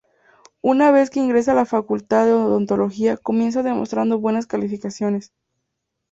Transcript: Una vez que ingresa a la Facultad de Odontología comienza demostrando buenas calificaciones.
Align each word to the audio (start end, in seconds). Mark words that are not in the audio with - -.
Una 0.63 0.89
vez 0.89 1.11
que 1.11 1.19
ingresa 1.19 1.51
a 1.51 1.53
la 1.53 1.65
Facultad 1.67 2.25
de 2.25 2.33
Odontología 2.33 3.17
comienza 3.17 3.61
demostrando 3.61 4.17
buenas 4.17 4.47
calificaciones. 4.47 5.31